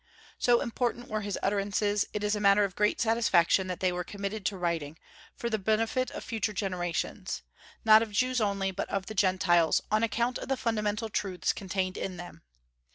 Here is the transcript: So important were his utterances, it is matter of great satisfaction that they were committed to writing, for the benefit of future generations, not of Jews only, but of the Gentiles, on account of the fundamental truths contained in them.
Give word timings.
So 0.39 0.61
important 0.61 1.09
were 1.09 1.21
his 1.21 1.37
utterances, 1.43 2.05
it 2.11 2.23
is 2.23 2.35
matter 2.35 2.63
of 2.63 2.75
great 2.75 2.99
satisfaction 2.99 3.67
that 3.67 3.81
they 3.81 3.91
were 3.91 4.03
committed 4.03 4.47
to 4.47 4.57
writing, 4.57 4.97
for 5.35 5.47
the 5.47 5.59
benefit 5.59 6.09
of 6.09 6.23
future 6.23 6.53
generations, 6.53 7.43
not 7.85 8.01
of 8.01 8.09
Jews 8.11 8.41
only, 8.41 8.71
but 8.71 8.89
of 8.89 9.05
the 9.05 9.13
Gentiles, 9.13 9.79
on 9.91 10.01
account 10.01 10.39
of 10.39 10.47
the 10.47 10.57
fundamental 10.57 11.09
truths 11.09 11.53
contained 11.53 11.97
in 11.97 12.17
them. 12.17 12.41